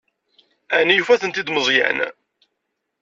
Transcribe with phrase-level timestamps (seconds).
[0.79, 1.99] Ɛni yufa-ten-id Meẓyan?